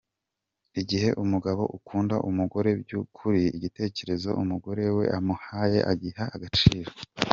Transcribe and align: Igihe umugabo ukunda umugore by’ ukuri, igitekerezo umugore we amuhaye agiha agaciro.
Igihe 0.81 1.09
umugabo 1.23 1.63
ukunda 1.77 2.15
umugore 2.29 2.69
by’ 2.81 2.91
ukuri, 3.01 3.43
igitekerezo 3.57 4.29
umugore 4.41 4.83
we 4.97 5.05
amuhaye 5.17 5.79
agiha 5.91 6.25
agaciro. 6.37 6.91